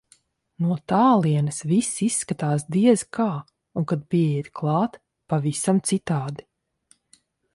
No 0.67 0.75
tālienes 0.91 1.59
viss 1.71 1.89
izskatās, 2.05 2.65
diez 2.77 3.03
kā, 3.17 3.27
un 3.81 3.85
kad 3.93 4.07
pieiet 4.15 4.49
klāt- 4.61 4.99
pavisam 5.33 5.83
citādi. 5.91 6.49